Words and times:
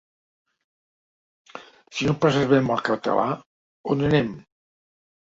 Si 1.97 2.07
no 2.07 2.15
preservem 2.23 2.71
el 2.77 2.81
català, 2.89 3.27
on 3.95 4.03
anem? 4.09 4.33